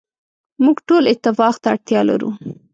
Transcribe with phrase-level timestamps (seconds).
[0.63, 2.29] موږ ټول اتفاق ته اړتیا لرو.